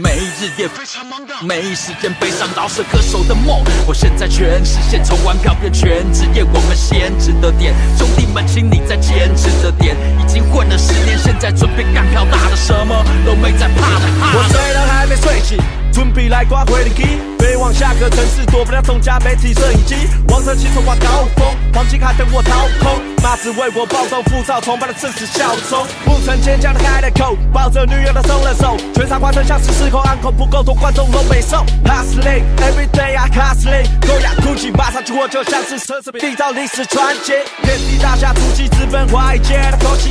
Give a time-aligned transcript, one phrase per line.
[0.00, 3.62] 每日也非常忙的，没时间悲伤饶舌歌手的梦。
[3.86, 7.74] 我现在全实现，从玩票变全职业，我们先值得点。
[7.98, 9.94] 兄弟们，请你再坚持着点。
[10.18, 14.06] 已经混了十年，现在准备干票大的，什么都没在怕的。
[14.36, 15.58] 我虽然还没睡醒，
[15.92, 17.02] 准备来刮回灵机，
[17.38, 19.94] 飞往下个城市，躲不了众家媒体摄影机。
[20.28, 25.86] 王者骑手挂高峰，黄金卡等我掏空，妈只为我暴动浮躁，崇拜的正是效忠。
[26.04, 31.64] 不曾坚强的开了口，抱着女友的松了手，全场观众像是失控，安口不够多，观众都没送。
[31.84, 37.32] Hustling every day I hustling，高雅酷气，马上去我就像是奢侈品，缔造历史传奇。
[37.62, 40.10] 遍地大侠，突击直奔华尔街的口气，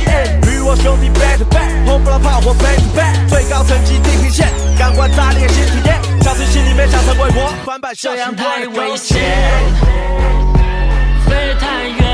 [0.50, 9.18] 与我兄弟 back to back，轰不了炮火 back to back，最高层级地平线，感官炸裂新体验，小子心里面想成为我，翻版这样太危险，
[11.26, 12.07] 飞太远，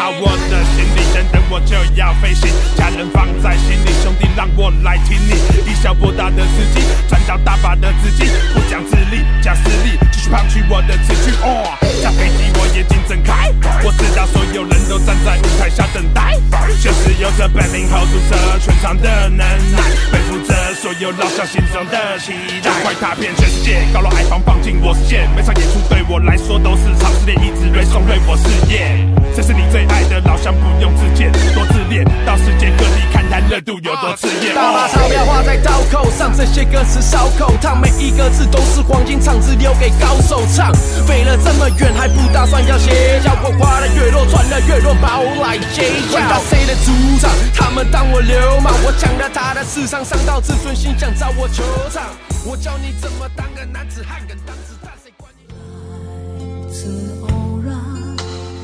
[0.00, 2.48] 好我的行李，等等我就要飞行。
[2.74, 5.36] 家人放在心里，兄弟让我来挺你。
[5.68, 11.36] 以小博大的司机，赚到大把的资金，不讲自力，讲实力，继续胖取我的词句。
[11.44, 13.52] 哦，下飞机我眼睛睁开，
[13.84, 16.40] 我知道所有人都站在舞台下等待，
[16.80, 22.32] 就是有着本领 hold 住这全场的能耐，背负着所有老乡心中的期
[22.64, 29.04] 待，快踏遍全世界，高楼矮房放进我视线，每场演出对我来说都是场试炼，一直锐送锐我事业。
[29.34, 34.52] 这是你最爱的老乡，不用自荐，多自恋，到世界各地看看热度有多炽烈。
[34.54, 40.72] 大把钞票花在刀口上，这些歌词烧口烫，每一个字都是黄金唱，只留给高手唱。
[41.06, 43.32] 飞了这么远，还不打算要歇脚？
[43.42, 46.18] 我花的越多，赚的越多，把我来揭晓。
[46.18, 46.90] 回到谁的主
[47.20, 47.30] 场？
[47.54, 52.02] 他们当我流氓，我抢了他的市场，伤到自尊心，想找我球场。
[52.44, 55.44] 我教你怎么当个男子汉，跟当子弹，谁管你？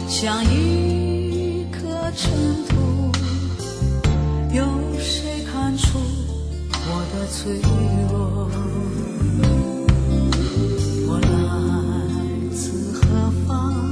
[0.08, 2.30] 像一颗尘
[2.68, 3.10] 土，
[4.54, 4.64] 有
[4.98, 5.98] 谁看出
[6.88, 7.60] 我的脆
[8.08, 8.48] 弱？
[11.08, 11.26] 我来
[12.54, 13.00] 自何
[13.46, 13.90] 方？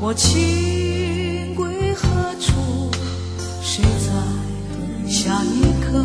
[0.00, 2.06] 我情归何
[2.38, 2.90] 处？
[3.62, 4.12] 谁在
[5.10, 5.98] 下一刻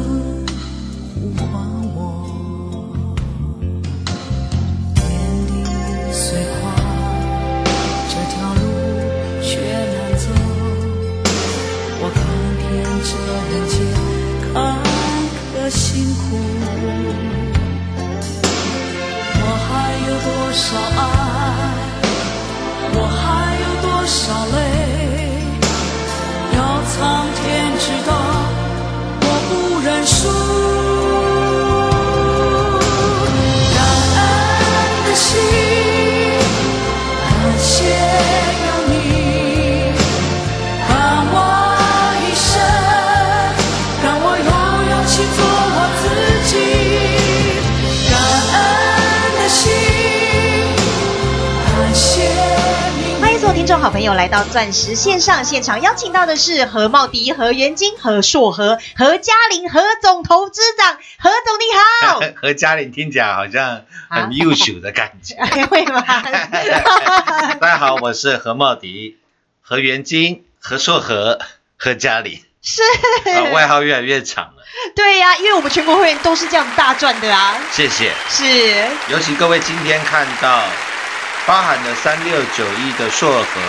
[53.83, 61.63] 好朋友来到钻石线上现场，邀请到的是何茂迪、何元金、何硕和、何嘉玲、何总投资长，何总你
[62.07, 62.21] 好。
[62.41, 65.35] 何嘉玲听起来好像很优秀的感觉。
[65.65, 66.01] 会吗？
[67.59, 69.17] 大家好，我是何茂迪、
[69.61, 71.39] 何元金、何硕和、
[71.75, 72.81] 何嘉玲，是
[73.29, 74.63] 啊，外号越来越长了。
[74.95, 77.59] 对呀、因为我们全国会员都是这样大赚的啊。
[77.69, 78.13] 谢谢。
[78.29, 78.45] 是，
[79.09, 80.63] 尤其各位今天看到
[81.45, 83.61] 包含了三六九一的硕和，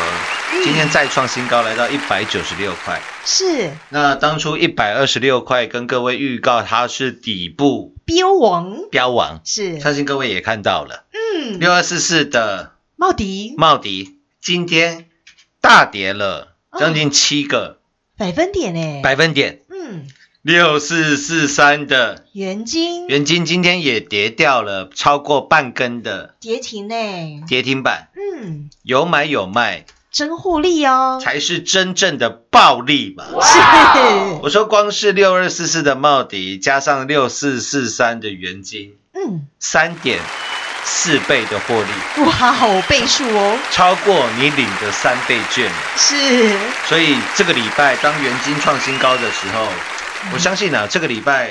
[0.63, 3.01] 今天再创新高，来到一百九十六块。
[3.25, 3.73] 是。
[3.89, 11.05] 那当初一百二十六块跟各位预告它是底部标王，标王，是，相信各位也看到了。
[11.11, 13.55] 嗯，六二四四的茂迪。
[13.59, 15.07] 茂迪今天
[15.61, 17.81] 大跌了将近七个。
[18.17, 19.63] 百分点呢，百分点。
[19.69, 20.07] 嗯，
[20.45, 22.27] 六四四三的。
[22.35, 23.07] 元金。
[23.07, 26.35] 元金今天也跌掉了超过半根的。
[26.39, 26.95] 跌停呢，
[27.49, 29.87] 跌停板，嗯，有买有卖。
[30.13, 33.25] 真获利哦，才是真正的暴利吧。
[33.41, 33.59] 是，
[34.45, 40.21] 我说光是六二四四的茂迪加上六四四三的元金，嗯，三点
[40.85, 45.71] 四倍的获利，哇，好倍数哦，超过你领的三倍券。
[45.97, 46.55] 是，
[46.87, 49.67] 所以这个礼拜当元金创新高的时候，
[50.33, 51.51] 我相信啊，这个礼拜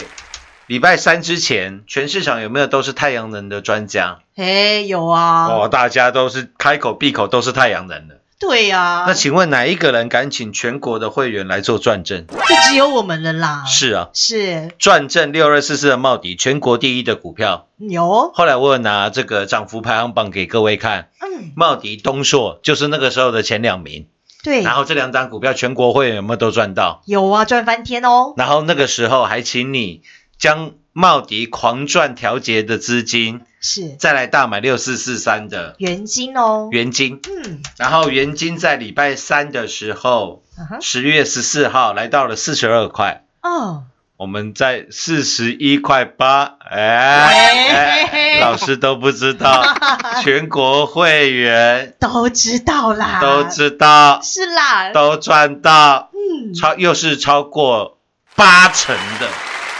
[0.67, 4.19] 礼拜三之前，全市场有没有都是太阳能的专家？
[4.35, 8.19] 哎，有啊，哦，大家都是开口闭口都是太阳能的。
[8.39, 12.27] 对呀，那请问哪一个人敢请全国的会员来做转正？
[12.27, 12.35] 就
[12.67, 17.67] 只有我们了啦，是啊，是转正六二四四的茂迪，全国第一的股票。
[17.77, 24.07] 有，后来我有拿这个涨幅排行榜给各位看，嗯，茂迪、东硕就是那个时候的前两名。
[24.43, 27.01] 对，然后这两张股票全国会员有没有都赚到？
[27.05, 30.03] 有啊，赚翻天哦，然后那个时候还请你
[30.37, 33.95] 将茂迪狂赚调节的资金，是。
[33.95, 37.21] 再来大买六四四三的元金哦，元金。
[37.23, 40.43] 嗯，然后元金在礼拜三的时候，
[40.81, 49.63] 十月十四号来到了四十二块，哦，我们在四十一块八，哎老师都不知道，
[50.23, 51.95] 全国会员。
[51.99, 57.97] 都知道啦，都知道，是啦，都赚到，嗯，超又是超过
[58.35, 59.27] 八成的。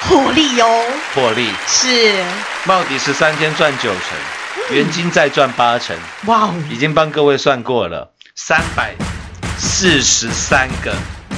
[0.01, 1.50] 获利哦，获利。
[1.68, 2.21] 是，
[2.65, 5.95] 茂迪十三天赚九成，元金再赚八成，
[6.25, 8.94] 哇哦，已经帮各位算过了，三百
[9.57, 10.94] 四十三个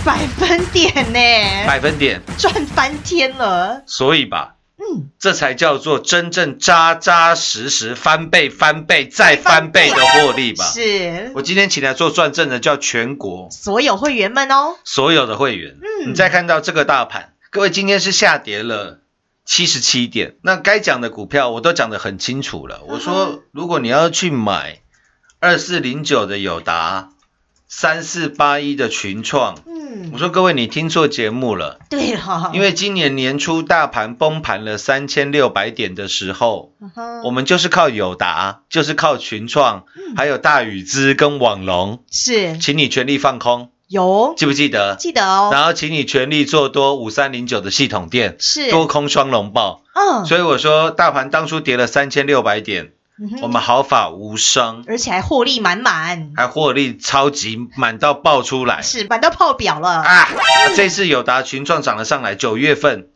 [0.06, 1.20] 百分点呢，
[1.66, 10.64] 百分点，赚翻天了，所以吧，嗯，这才叫做真正扎扎实实翻倍、翻倍再翻倍的获利吧。
[10.64, 11.32] 是。
[11.34, 13.50] 我今天请来做转正的，叫全国。
[13.50, 15.78] 所有会员们哦，所有的会员。
[15.82, 16.12] 嗯。
[16.12, 19.00] 你再看到这个大盘，各位今天是下跌了。
[19.44, 22.82] 七十七点，那该讲的股票我都讲得很清楚了。
[22.88, 24.80] 我嗯说，如果你要去买
[25.40, 27.10] 二四零九的友达，
[27.68, 30.12] 三四八一的群创，嗯。
[30.14, 40.16] 我，说各位你听错节目了，对了，因为今年年初大盘崩盘了三千六百点的时候，嗯我们就是靠友达，就是靠群创，嗯。
[40.16, 42.58] 还有大宇资跟网龙，是。
[42.58, 44.34] 请你全力放空，有。
[44.38, 44.96] 记不记得？
[45.00, 48.70] 记得哦，然后请你全力做多五三零九的系统店，是。
[48.70, 49.82] 多空双龙爆。
[49.94, 58.82] 嗯，所以我说，大盘当初跌了三千六百点，嗯我们毫发无伤，而且还获利满满，还获利超级满到爆出来。
[58.82, 60.28] 是满到爆表了，啊！
[60.76, 63.10] 这次友达群创涨了上来，九月份。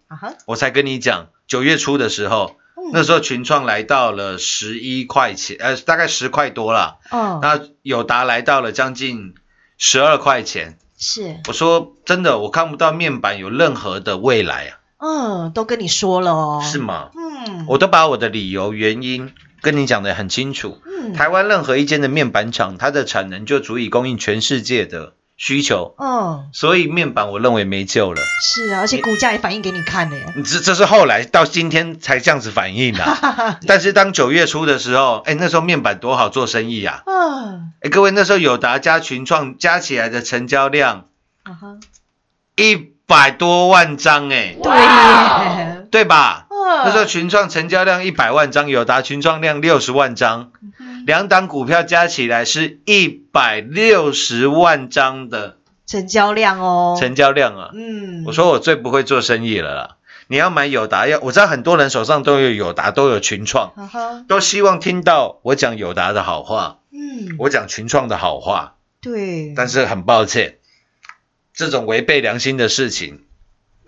[0.45, 2.91] 我才跟你讲，九月初的时候，嗯。
[2.93, 6.99] 那时候群创来到了十一块钱，呃，大概十块多了。
[7.11, 9.35] 嗯，那友达来到了将近
[9.77, 10.77] 十二块钱。
[10.97, 17.09] 是，我说真的，我看不到面板有任何的未来啊，嗯，都跟你说了哦，是吗？
[17.15, 20.81] 嗯，我都把我的理由原因跟你讲的很清楚。
[20.85, 28.21] 嗯，台湾任何一间的面板厂，它的产能就足以供应全世界的需求，嗯，所以面板我认为没救了。
[28.41, 33.05] 是啊，而且股价也反映给你看的耶，这这是后来到今天才这样子反应的、
[33.65, 37.03] 但是当九月初的时候，哎，那时候面板多好做生意啊！
[37.05, 41.07] 嗯，哎，各位那时候友达加群创加起来的成交量
[41.43, 41.77] 啊哈，
[42.57, 44.71] 一百多万张，哎，对。
[44.71, 46.45] 耶，对吧？
[46.49, 46.85] 嗯。
[46.85, 57.69] 那时候群创成交量一百万张，友达群创量六十万张，嗯两档股票加起来是一百六十万张的成交量哦，成交量啊！
[57.73, 59.95] 嗯，我说我最不会做生意了啦。
[60.27, 63.73] 你要买友达，要我知道很多人手上都有友达，都有群创，
[64.27, 68.75] 都希望听到我讲友达的好话，嗯，我讲群创的好话。
[69.01, 70.57] 对，但是很抱歉，
[71.53, 73.23] 这种违背良心的事情，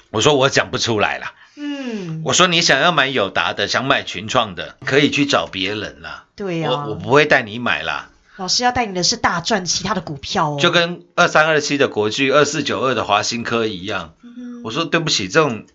[0.09, 1.33] 我说我讲不出来啦。
[1.55, 6.25] 嗯，我说你想要买友达的，想买群创的，可以去找别人啦。
[6.35, 8.09] 对呀、我我不会带你买啦。
[8.37, 14.15] 老师要带你的是大赚其他的股票哦，就跟二三二七的国巨、二四九二的华新科一样。
[14.23, 15.65] 嗯我说对不起，这种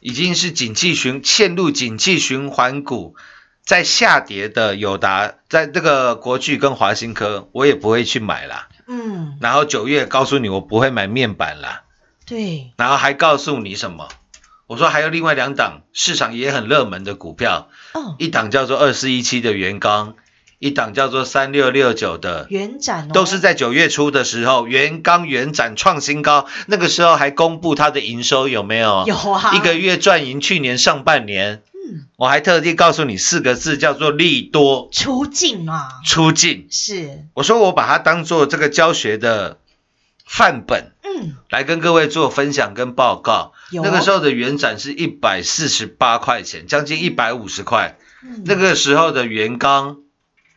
[0.00, 3.14] 已经是景气循陷入景气循环股，
[3.64, 8.68] 在下跌的友达，在这个国巨跟华新科，我也不会去买啦。
[8.88, 11.82] 嗯，然后九月告诉你我不会买面板啦，
[12.26, 14.08] 对，然后还告诉你什么？
[14.66, 20.14] 我说还有另外两档市场也很热门的股票，哦，一档叫做二四一七的元刚，
[20.58, 22.46] 一档叫做三六六九的。
[22.50, 29.04] 元展哦，都是在九月初的时候，元刚元展创新高，那个时候还公布它的营收有没有？
[29.06, 31.62] 有啊，一个月赚赢去年上半年。
[31.86, 32.06] 嗯。
[32.16, 34.88] 我还特地告诉你四个字，叫做利多。
[34.92, 36.66] 出境啊，出境。
[36.70, 39.58] 是，我说我把它当做这个教学的
[40.24, 43.52] 范本嗯，来跟各位做分享跟报告。
[43.70, 47.96] 那个时候的原展是一百四十八块钱，将近一百五十块。
[48.22, 48.42] 嗯。
[48.44, 49.98] 那个时候的元刚，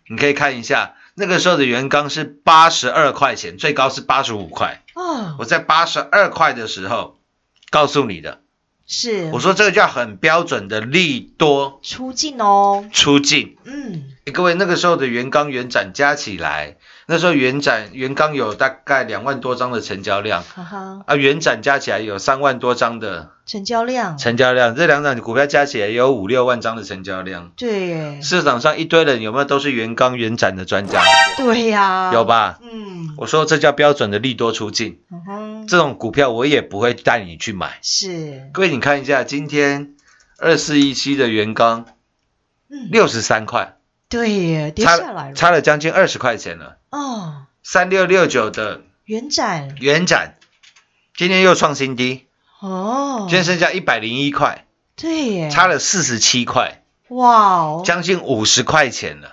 [0.09, 4.83] 你可以看一下，那个时候的元刚是八十二块钱，最高是八十五块。
[4.95, 7.17] 哦，我在八十二块的时候
[7.69, 8.41] 告诉你的，
[8.91, 11.79] 是，我说这个叫很标准的利多。
[11.83, 13.55] 出境哦，出尽。
[13.63, 16.75] 嗯，各位，那个时候的元刚元展加起来，
[17.11, 27.51] 那时候元展元刚有大概两万多张的成交量，哈哈，啊，元展加起来有三万多张的成交量，成交量，这两档股票加起来也有五六万张的成交量。
[27.57, 31.01] 对耶，市场上一堆人有没有都是元刚元展的专家？
[31.35, 32.25] 对呀，有？
[32.25, 32.59] 吧？
[32.61, 37.79] 嗯，我说这叫标准的利多出尽，嗯哼，这种股票我也不会带你去买。
[37.81, 39.95] 是，各位，你看一下今天
[40.37, 41.87] 二四一七的原刚
[42.69, 43.77] 嗯，六十三块，
[44.09, 46.77] 对耶，跌下来了，差了将近二十块钱了。
[46.89, 50.35] 哦，三六六九的元展，元展。
[51.15, 52.25] 今天又创新低，
[52.59, 59.31] 哦，今天剩下一百零一块，对耶，差了四十七块，哇哦，将近五十块钱了。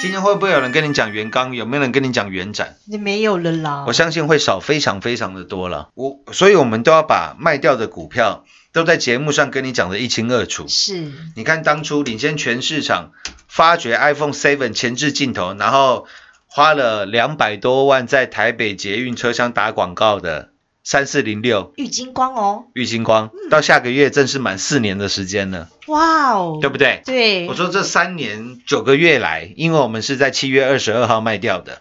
[0.00, 1.54] 今天会不会有人跟你讲元刚？
[1.54, 2.76] 有没有人跟你讲元展？
[2.86, 5.90] 你没有了啦，我相信会少非常非常的多了。
[5.94, 10.68] 我所以，我们都要把卖掉的股票都在节目上跟你讲的一清二楚。
[10.68, 13.10] 是，你看当初领先全市场，
[13.48, 16.06] 发掘 iPhone Seven 前置镜头，然后
[16.46, 20.50] 花了两百多万在台北捷运车厢打广告的
[20.84, 27.02] 三四零六玉金光哦，玉金光，到下个月正是满四年的时间了，哇哦，对不对？
[27.04, 31.80] 对，我说这三年九个月来，因为我们是在七月二十二号卖掉的。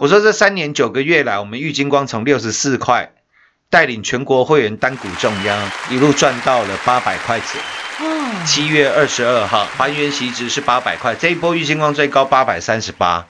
[0.00, 3.12] 我说这三年九个月来，我们玉金光从六十四块
[3.70, 7.77] 带领全国会员单股中央，一路赚到了八百块钱。
[8.00, 13.26] 哦，七月二十二号还原席值是八百块，这一波玉金光最高八百三十八，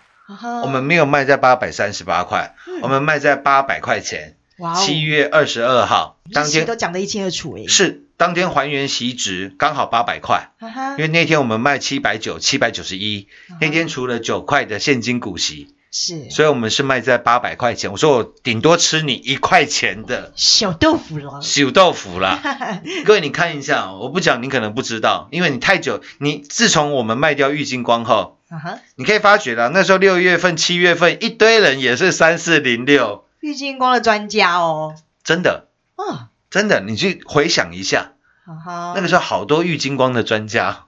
[0.63, 2.81] 我们没有卖在八百三十八块，嗯。
[2.83, 4.37] 我们卖在八百块钱。
[4.59, 10.51] 哇哦，七月二十二号当天都天讲得一清二楚诶，是当天还原席值刚好八百块，
[10.99, 13.29] 因，为那天我们卖七百九、七百九十一，
[13.61, 16.31] 那天除了九块的现金股息，是。
[16.31, 17.91] 所以我们是卖在八百块钱。
[17.91, 22.41] 我说我顶多吃你一块钱的小豆腐了，小豆腐啦。
[23.05, 35.69] 各位你看一下，我不讲你可能不知道，因为你太久，你自从我们卖掉玉金光后，啊哈，你可以发觉了，那时候六月份、七月份一堆人也是三四零六，玉金光的专家哦，真的。
[35.97, 38.13] 啊，真的，你去回想一下，
[38.47, 40.85] 哈哈，那个时候好多玉金光的专家。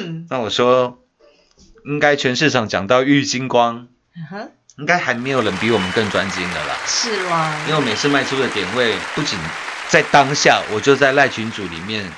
[0.00, 0.98] 嗯，那我说，
[1.86, 4.48] 应该全市场讲到玉金光，啊哈，
[4.78, 6.76] 应该还没有人比我们更专精的啦。
[6.86, 9.38] 是吗，因为我每次卖出的点位，不仅
[9.88, 12.10] 在当下，我就在赖群组里面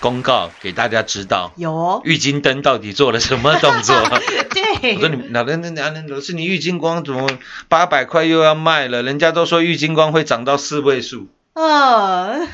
[0.00, 3.94] 公告给大家知道，有哦，玉金灯到底做了什么动作。
[4.50, 7.28] 对，我说你老人那那那老是，你玉金光怎么
[7.68, 9.02] 八百块又要卖了？
[9.02, 11.28] 人家都说玉金光会涨到四位数。
[11.54, 12.46] 哦，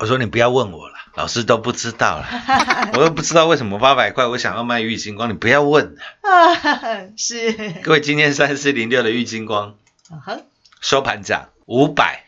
[0.00, 2.28] 我说你不要问我了，老师都不知道了，
[2.94, 5.96] 我又不知道为什么八百块我想要卖玉金光，你不要问。
[6.20, 6.54] 啊，
[7.18, 9.74] 是，各位，今天三四零六的玉金光。
[10.10, 10.40] 啊哈，
[10.80, 12.24] 收盘价五百。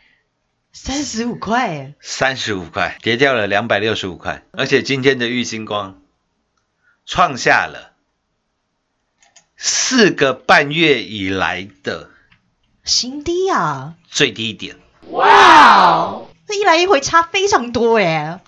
[0.73, 6.01] 三十五块，三十五块，跌掉了两百六十五块，而且今天的玉金光
[7.05, 7.93] 创下了
[9.55, 12.09] 四个半月以来的
[12.83, 14.75] 新低啊，最低点。
[15.11, 18.41] 哇，这一来一回差非常多哎，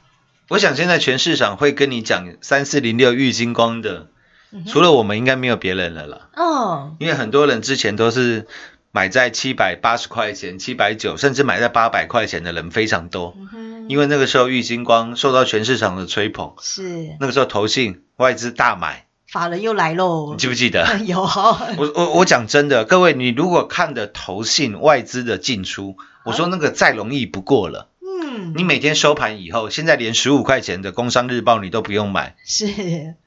[0.54, 4.10] 我想现在全市场会跟你讲三四零六玉金光的，
[4.52, 6.30] 嗯除了我们，应该没有别人了啦。
[6.36, 8.46] 哦，因为很多人之前都是
[8.92, 13.34] 买在七百八十块钱、七百九，甚至买在八百块钱的人非常多。
[13.36, 20.86] 嗯哼，因为那个时候玉金光受到全市场的吹捧，是那个时候投信外资大买，法人又来喽你，记不记得？
[21.04, 21.24] 有，
[21.80, 27.90] 我我我讲真的，各位，你如果看的投信外资的进出，我说那个再容易不过了。
[28.34, 32.66] 嗯，你每天收盘以后，现在连十五块钱的《工商日报》你都不用买，是，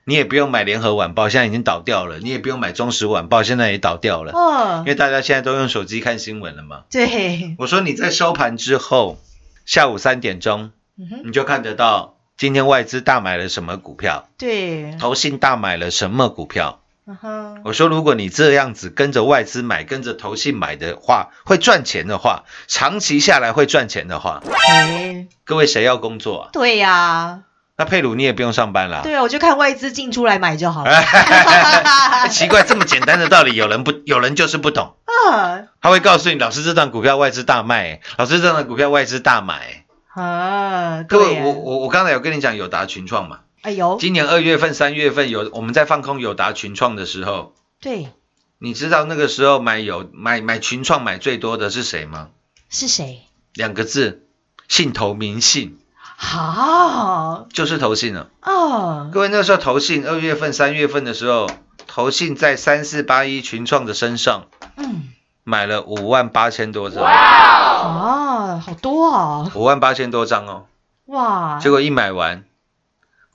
[0.04, 4.32] 你也不用买《联合晚报》，现在已经倒掉了；你也不用买《中时晚报》，现在也倒掉了。
[4.32, 4.78] 哦。
[4.80, 6.82] 因，为大家现在都用手机看新闻了嘛。
[6.90, 9.18] 对，我说你在收盘之后，
[9.64, 16.80] 下午三点钟，嗯，你就看得到今天外资大买了什么股票，对，投信大买了什么股票。
[17.08, 26.48] 嗯哼，我说，如果你这样子跟着外资买，跟着投信买的话，会赚钱的话，长期下来会赚钱的话，哎，各位谁要工作啊？
[26.52, 27.42] 对呀，
[27.76, 29.02] 那佩鲁你也不用上班啦。
[29.04, 30.90] 对啊，我就看外资进出来买就好了。
[30.98, 34.96] 哎奇怪，这么简单的道理，有人不，有人就是不懂。
[35.30, 39.84] 啊他会告诉你，老师这档股票外资大卖，老师这档股票外资大买。
[40.12, 48.12] 啊，各位，我我我刚才有跟你讲友达群创嘛，哎呦，今年二月份、三月份有我们在放空友达群创的时候，对，
[48.60, 52.28] 你知道那个时候买有买买群创买最多的是谁吗？
[52.70, 53.22] 是谁？
[53.54, 54.22] 两个字，
[54.68, 55.80] 信投民信，
[56.16, 57.48] 好。
[57.52, 58.28] 就是投信了。
[58.40, 61.50] 哦，各位那时候投信二月份、三月份的时候，
[61.88, 64.44] 投信在三四八一群创的身上
[64.76, 65.08] 嗯，
[65.42, 70.66] 买了五万八千多张，啊，好多哦，五万八千多张哦。
[71.06, 72.44] 哇，结果一买完，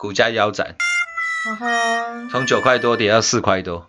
[0.02, 0.78] 股价腰斩，
[2.32, 3.88] 从九块多跌到四块多。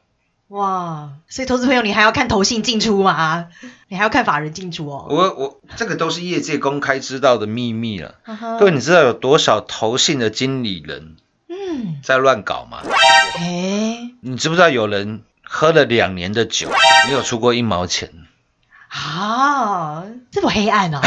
[0.49, 3.47] 哇，所以投资朋友，你还要看投信进出吗？
[3.89, 5.07] 你还要看法人进出哦。
[5.09, 8.17] 我我这个都是业界公开知道的秘密了。
[8.59, 11.17] 各位，你知道有多少投信的经理人
[11.49, 12.83] 嗯，在乱搞吗？
[13.39, 16.71] 哎，你知不知道有人喝了两年的酒，
[17.07, 18.13] 没有出过一毛钱？
[18.93, 21.01] 啊，这么黑暗哦。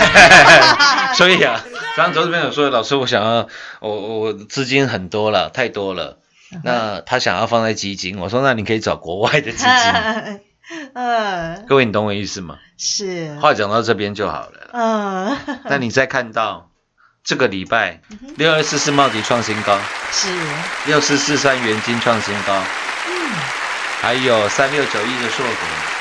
[1.16, 1.64] 所以啊，
[1.96, 3.48] 刚刚投资朋友说，老师，我想要，
[3.80, 6.18] 我我资金很多了，太多了。
[6.64, 10.40] 那他想要放在基金，我说那你可以找国外的基金。
[10.96, 12.58] 嗯，各位，你懂我意思吗？
[12.78, 14.70] 是，话讲到这边就好了。
[14.74, 15.38] 嗯，
[15.70, 16.72] 那你再看到
[17.24, 18.02] 这个礼拜
[18.36, 19.78] 六二四四茂迪创新高，
[20.12, 20.28] 是，
[20.88, 22.64] 六四四三元金创新高，
[24.02, 25.54] 还有三六九一的硕果，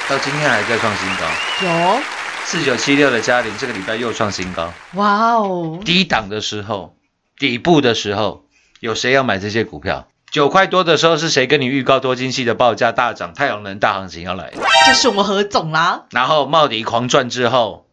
[0.07, 1.25] 到今天还在创新高。
[1.67, 2.03] 有，
[2.45, 4.71] 四九七六的嘉玲这个礼拜又创新高。
[4.93, 6.95] 哇哦，低档的时候，
[7.39, 8.45] 底部的时候，
[8.81, 10.07] 有谁要买这些股票？
[10.31, 14.63] 九块多的时候是谁跟你预告多晶系的报价大涨，太阳能大行情要来了？
[14.87, 17.87] 就是我们何总啦，然后茂迪狂赚之后，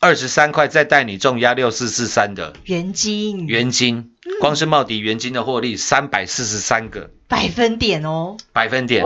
[0.00, 9.04] 二十三块再带你重压六四四三的元金元金，光是茂迪元金的获利三百四十三个百分点哦，百分点，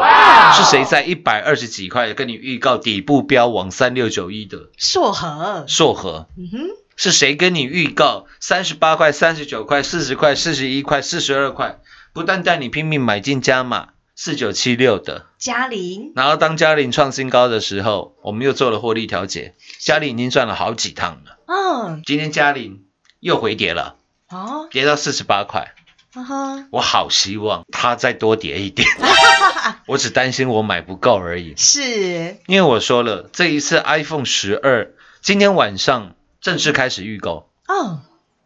[0.54, 4.68] 是谁在一百二十几块跟你预告底部标往三六九一的？
[4.76, 6.28] 硕和，硕和？
[6.36, 6.58] 嗯哼，
[6.96, 11.80] 是谁跟你预告三十八块、三十九块、四十块、四十一块、四十二块，
[12.12, 21.38] 不但带你拼命买进加码四九七六的，嘉玲，然后当嘉玲创新高的时候，我们又做了获利调节，嘉玲已经赚了好几趟了。
[21.46, 22.84] 嗯，今天嘉玲
[23.20, 23.96] 又回跌了，
[24.28, 25.72] 哦，跌到四十八块，
[26.12, 28.88] 哈哈，我好希望它再多叠一点，
[29.86, 31.54] 我只担心我买不够而已。
[31.56, 37.48] 是，因为我说了，这一次 iPhone 十二今天晚上正式开始预购。
[37.68, 38.00] 哦，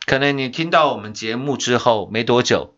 [0.04, 2.74] 可能你听到我们节目之后没多久，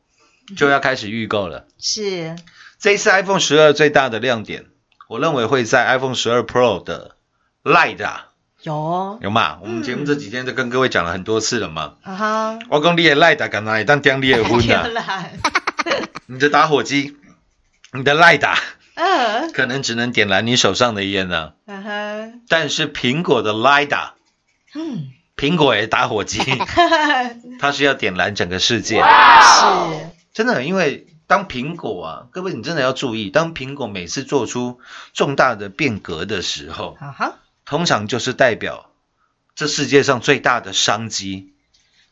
[0.57, 1.67] 就要开始预购了。
[1.81, 2.37] 是，
[2.79, 4.67] 这一次 iPhone 十二最大的亮点，
[5.09, 7.17] 我认为会在 iPhone 十二 Pro 的
[7.65, 8.21] LiDAR，
[8.63, 9.59] 有，有嘛？
[9.63, 11.95] 我们节目这几天都跟各位讲了很多次了嘛。
[12.03, 14.89] 啊哈，我讲你的 LiDAR 干哪里当当你的 婚啊？
[16.27, 17.17] 你的打火机，
[17.93, 18.59] 你的 LiDAR
[18.95, 24.13] 嗯，可能只能点燃你手上的烟呢、嗯哼，但是苹果的 LiDAR，
[24.75, 26.41] 嗯，苹果也打火机，
[27.61, 29.01] 它是要点燃整个世界。
[29.03, 29.07] 是，
[30.33, 34.81] 真的，因为当苹果啊，各位你真的要注意，当苹果每次做出
[35.13, 37.35] 重大的变革的时候，啊哈，
[37.67, 38.91] 通常就是代表
[39.55, 41.53] 这世界上最大的商机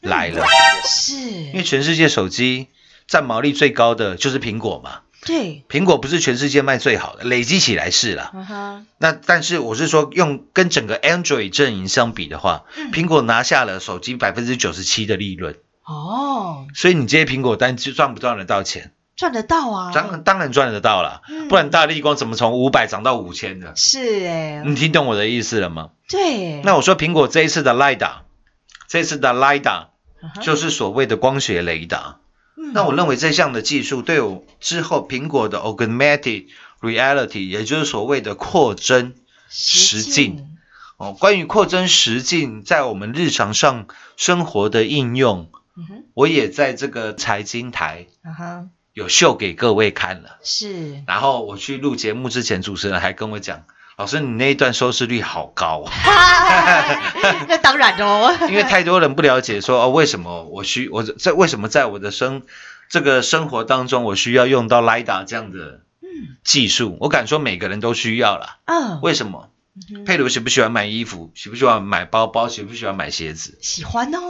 [0.01, 0.45] 来了。
[0.85, 1.15] 是。
[1.15, 2.67] 因为，全世界手机
[3.07, 8.31] 占毛利最高的就是苹果嘛，对，苹果不是全世界卖最好的，累积起来是啦。
[8.35, 18.93] 啊哈，那但是我是说，用跟整个 Android 阵营相比的话，苹果拿下了手机百分之九十七的利润，哦，所以你这些苹果单就赚不赚得到钱？
[19.17, 21.49] 赚得到啊，当然当然赚得到了，嗯。
[21.49, 23.75] 不然大力光怎么从五百涨到五千的？
[23.77, 25.91] 是哎，你听懂我的意思了吗？
[26.09, 28.23] 对，那我说苹果这一次的 LiDAR，
[28.89, 29.91] 这次的哈
[30.43, 32.19] 就是所谓的光学雷达。
[32.57, 32.73] 嗯。
[32.73, 36.47] 那我认为这项的技术对我之后苹果的 Augmented
[36.81, 39.15] Reality，也就是所谓的扩增
[39.49, 40.57] 实境，
[40.97, 48.07] 哦，关于扩增实境在我们日常上生活的应用，嗯，我也在这个财经台
[48.95, 50.39] 有秀给各位看了。
[50.43, 53.65] 是，然后我去录节目之前，主持人还跟我讲
[53.99, 55.93] ：“老师，你那一段收视率好高啊！”
[57.49, 62.43] 那当然哦， 因为太多人不了解说哦，为什么我需我在为什么在我的生
[62.89, 65.81] 这个生活当中，我需要用到 LiDAR 这样的
[66.45, 66.97] 技术？
[67.01, 68.59] 我敢说每个人都需要啦。
[68.67, 69.51] 嗯，为什么？
[70.07, 71.33] 佩鲁喜不喜欢买衣服？
[71.35, 72.47] 喜不喜欢买包包？
[72.49, 73.59] 喜不喜欢买鞋子？
[73.61, 74.21] 喜欢哦，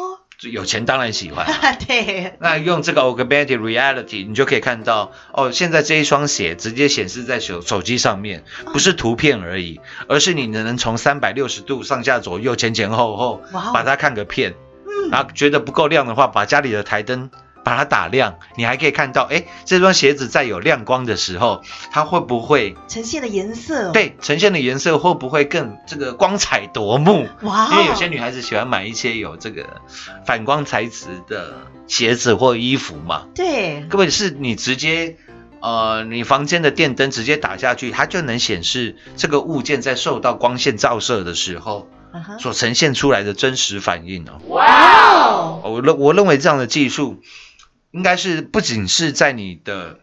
[0.41, 1.47] 有钱当然喜欢。
[1.47, 13.43] 啊、 对，那用这个 augmented reality，你就可以看到哦，现在这一双鞋直接显示在手手机上面，不是图片而已，而是你能从三百六十度上下左右、前前后后
[13.73, 14.55] 把它看个遍。
[15.11, 17.31] 然后觉得不够亮的话，把家里的台灯
[17.65, 27.27] 把它打亮，你还可以看到，哎，这双鞋子在有亮光的时候，它会不会呈现的颜色，，对呈现的颜色会不会更这个光彩夺目？
[27.43, 29.65] 哇哦，因为有些女孩子喜欢买一些有这个
[30.27, 31.55] 反光材质的
[31.87, 33.27] 鞋子或衣服嘛。
[33.35, 35.17] 对，各位是你直接
[35.61, 41.89] 呃，你房间的电灯直接打下去，它就能显示这个物件在受到光线照射的时候
[42.39, 44.39] 所呈现出来的真实反应哦。
[44.49, 47.23] 哇，我认我认为这样的技术
[47.95, 50.01] 应该是不仅是在你的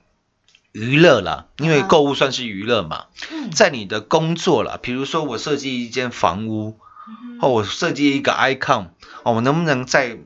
[0.72, 3.52] 娱乐啦，因为啊购物算是娱乐嘛，嗯。
[3.52, 6.80] 在你的工作啦，比如说我设计一间房屋，
[7.42, 8.88] 或我设计一个 icon，
[9.24, 10.20] 哦，我能不能在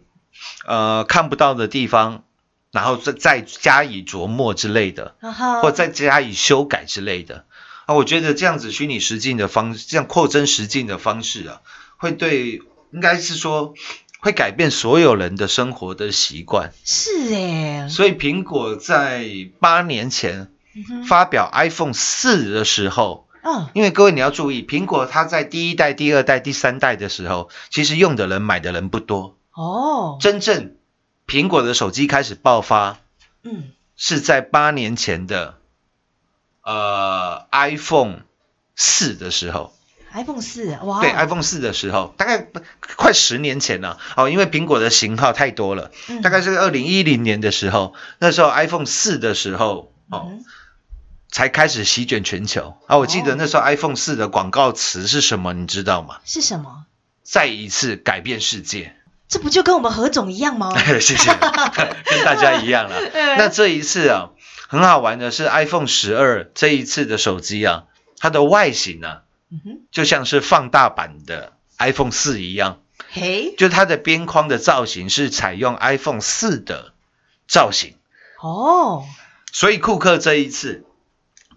[0.68, 2.24] 呃看不到的地方，
[2.72, 5.16] 然后再再加以琢磨之类的，
[5.64, 7.46] 或再加以修改之类的。
[7.88, 7.96] 啊？
[7.96, 11.62] 我觉得这样子虚拟实境的方，这样扩增实境的方式啊，
[11.98, 13.74] 会对应该是说
[14.26, 16.74] 会改变所有人的生活的习惯。
[16.84, 19.24] 是哎，所以苹果在
[19.60, 20.52] 八年前
[21.08, 29.38] 发表 iPhone 四的时候，嗯，因为各位你要注意，苹果它在第一代、第二代、第三代的时候，其实用的人、买的人不多。
[29.54, 30.76] 哦，真正
[31.28, 32.98] 苹果的手机开始爆发，
[33.44, 35.60] 嗯，是在八年前的
[36.64, 38.22] 呃 iPhone
[38.76, 39.72] 四的时候。
[40.16, 42.48] iPhone 四，哇，对 iPhone 四的时候，大概
[42.96, 50.46] 快十年前了哦，因为苹果的型号太多了，嗯大概是二零一零年的时候，那时候 iPhone 四的时候哦，嗯
[51.30, 52.98] 才开始席卷全球啊！
[52.98, 56.20] 我记得那时候 iPhone 四的广告词是什么，你知道吗？
[56.24, 56.86] 是什么？
[57.24, 58.96] 再一次改变世界。
[59.28, 60.72] 这不就跟我们何总一样吗？
[61.02, 61.30] 谢谢，
[62.06, 63.02] 跟大家一样了。
[63.38, 64.30] 那这一次啊，
[64.70, 67.84] 很好玩的是 iPhone 十二这一次的手机啊，
[68.20, 72.82] 它的外形啊，嗯哼，就像是放大版的 iPhone 四一样。
[73.12, 76.94] 嘿，就它的边框的造型是采用 iPhone 四的
[77.48, 77.96] 造型，
[78.42, 79.06] 哦，
[79.52, 80.86] 所以库克这一次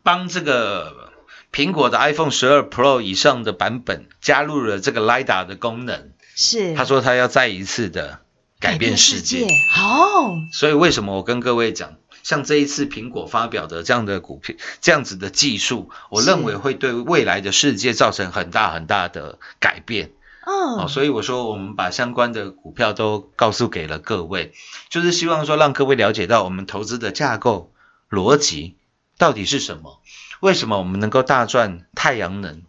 [0.03, 1.13] 帮这个
[1.53, 6.13] 苹果的 iPhone 十二 Pro 以上的版本加入了这个 LiDAR 的功能。
[6.35, 8.21] 是，他说他要再一次的
[8.61, 9.47] 改变世界，
[9.77, 11.97] 哦，所以为什么我跟各位讲，
[12.29, 20.11] 像这一次苹果发表的这样的股票，这样子的技术，我认为会对未来的世界造成很大很大的改变。
[20.45, 24.53] 哦，嗯，所以我说我们把相关的股票都告诉给了各位，
[24.91, 27.73] 就是希望说让各位了解到我们投资的架构
[28.11, 28.77] 逻辑
[29.17, 30.03] 到底是什么，
[30.41, 32.61] 为什么我们能够大赚太阳能。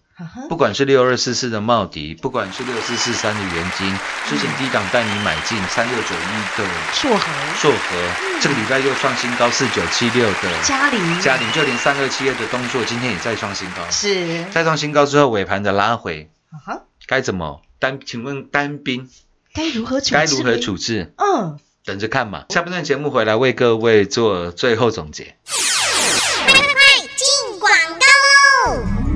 [0.49, 3.87] 不管是六二四四的茂迪，不管是六四四三的元金，
[4.27, 7.77] 之前低档带你买进三六九一的硕和硕和，
[8.41, 17.99] 这个礼拜又创新高四九七六的嘉玲嘉玲，就连三二七二的东硕今天也再创新高，是，再创新高之后尾盘的拉回，啊哈，该怎么单？
[18.05, 19.09] 请问单兵
[19.53, 20.13] 该如何处置？
[20.13, 20.57] 该如何？
[20.57, 21.13] 处置？
[21.17, 22.45] 嗯，等着看嘛。
[22.49, 25.37] 下半段节目回来为各位做最后总结。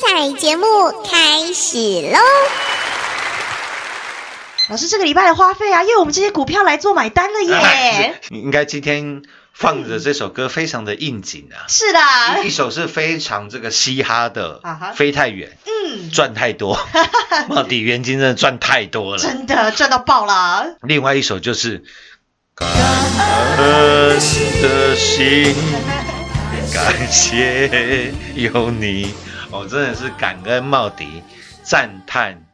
[0.00, 0.64] 彩节目
[1.02, 1.76] 开始
[2.10, 2.18] 喽！
[4.70, 8.20] 老师这个礼拜的花费啊，因为我们这些股票来做买单了耶！
[8.30, 11.68] 应该今天放的这首歌非常的应景啊。
[11.68, 11.98] 是的
[12.42, 16.78] 一，一首是非常这个嘻哈的啊《飞太远》，嗯，赚太多，
[17.48, 19.22] 茂底元金真的赚太多了。
[19.22, 21.84] 真的赚到爆了，另外一首就是
[22.54, 22.68] 感
[23.58, 24.18] 恩
[24.62, 25.54] 的心，
[26.72, 29.12] 感谢有你。
[29.52, 31.22] 哦，真的是感恩茂迪，
[31.62, 32.46] 赞叹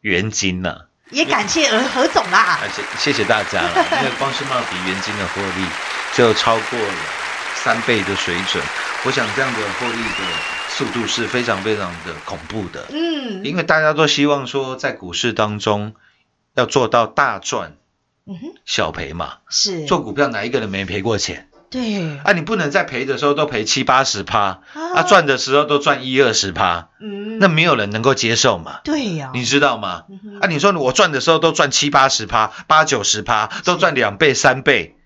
[0.00, 2.68] 元金呐、也感谢何何总啦而。
[2.68, 5.66] 且谢谢大家了，因为光是茂迪元金的获利，
[6.14, 6.94] 就超过了
[7.54, 8.62] 三倍的水准。
[9.04, 10.18] 我想这样的获利的
[10.68, 15.94] 速度是非常非常的恐怖的，嗯，因为大家都希望说在股市当中
[16.54, 17.76] 要做到大赚
[18.26, 19.38] 嗯哼，小赔嘛。
[19.48, 21.48] 是做股票哪一个人没赔过钱？
[21.72, 24.60] 对，啊，你不能在赔的时候都赔七八十趴，
[24.94, 28.80] 啊，赚的时候都赚一二十趴，嗯，那没有人能够接受嘛。
[28.84, 30.04] 对呀，你知道吗？
[30.10, 34.96] 嗯啊，你说我赚的时候都赚七八十趴、八九十趴，都赚两倍、三倍。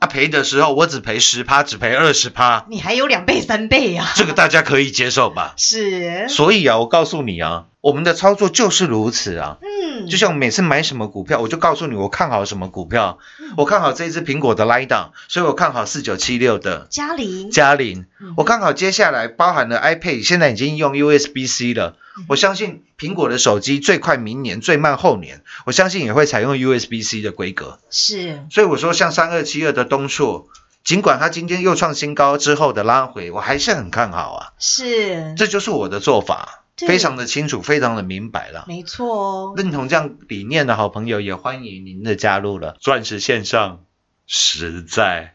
[0.00, 5.54] 啊，赔的时候我只赔十趴，只赔二十趴，你还有两倍三倍呀，这个大家可以接受吧？
[5.56, 9.58] 是，所以啊，我告诉你啊，我们的操作就是如此啊。
[9.60, 13.18] 嗯，就像每次买什么股票，我就告诉你我看好什么股票，
[13.58, 18.06] 我看好这一只苹果的 l i d 所以我看好四九七六的嘉玲，嘉麟。
[18.20, 21.96] 嗯，我看好接下来包含了 iPad，现在已经用 USB-C 了。
[22.28, 27.80] 我相信苹果的手机最快明年，最慢后年，我相信也会采用 USB-C 的规格。
[27.90, 30.46] 是，所以我说，像三二七二的东硕，
[30.84, 34.52] 尽管它今天又创新高之后的拉回，我还是很看好啊。
[34.58, 38.64] 是，这就是我的做法，对非常的清楚，非常的明白了。
[38.66, 42.76] 没错哦，认同这样理念的好朋友，也欢迎您的加入了。
[42.80, 43.84] 钻石线上
[44.26, 45.34] 实在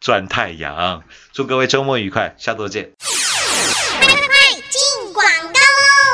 [0.00, 2.92] 赚太阳，祝各位周末愉快，下周见。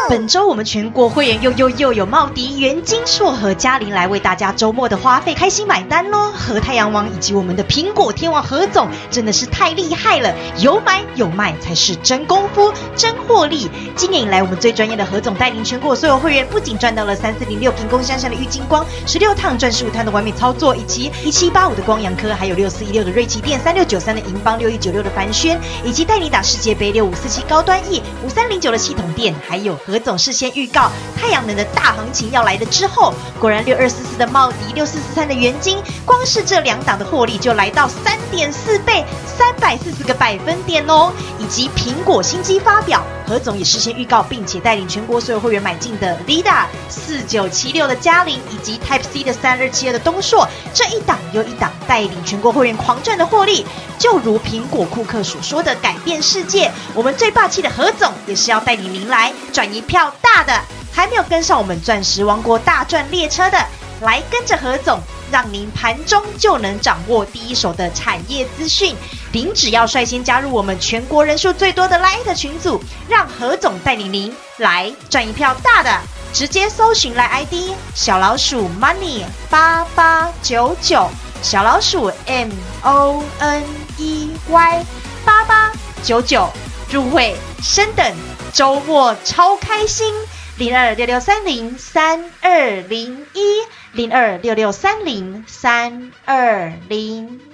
[0.09, 6.31] 本周我们全国会员又又又有茂迪、元金、硕和嘉玲来为大家周末的花费开心买单喽！
[6.33, 13.71] 和太阳王以及我们的苹果天王何总真的是太厉害了，有买有卖才是真功夫、真获利。
[13.97, 53.65] 今年以来，我们最专业的何总带领全国所有会员，不仅赚到了三四零六平工山上的郁金光，十六趟赚十五趟的完美操作，以及一七八五的光阳科，还有六四一六的瑞奇电、三六九三的银邦、六一九六的凡轩，以及带你打世界杯六五四七高端 E、五三零九的系统店，还有何总事先预告太阳能的大行情要来了之后，果然六二四四的茂迪、六四四三的元金，光是这两档的获利就来到三点四倍，三百四十个百分点哦，以及苹果新机发表，何总也事先预告，并且带领全国所有会员买进的 Lida 四九七六的嘉玲，以及 Type C 的三二七二的东硕，这一档又一档带领全国会员狂赚的获利，
[53.99, 60.61] 就如苹果库克所说的改变世界，我们最霸气的何总也是要带你临来赚一票大的，
[60.93, 63.59] 还没有跟上我们钻石王国大赚列车的，
[64.01, 65.01] 来跟着何总。
[65.33, 68.95] 让您盘中就能掌握第一手的产业资讯。
[69.35, 75.91] 您只要率先加入我们全国人数最多的 Light 群组，让何总带领您来赚一票大的。
[76.33, 81.09] 直接搜寻来 ID 小老鼠 Money 八八九九，
[81.43, 82.49] 小老鼠 M
[82.85, 83.65] O N
[83.99, 84.85] E Y
[85.25, 85.73] 八八
[86.05, 86.49] 九九，
[86.89, 88.15] 入会升等，
[88.53, 90.15] 周末超开心。
[90.59, 93.41] 零二六六三零三二零一
[93.91, 97.41] 零二六六三零三二零